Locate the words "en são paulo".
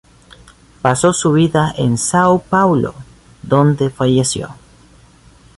1.77-2.95